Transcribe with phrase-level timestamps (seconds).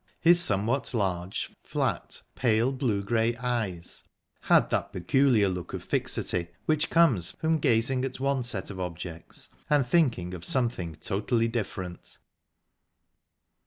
[0.19, 4.03] His somewhat large, flat, pale blue grey eyes
[4.39, 9.49] had that peculiar look of fixity which comes from gazing at one set of objects
[9.69, 12.17] and thinking of something totally different.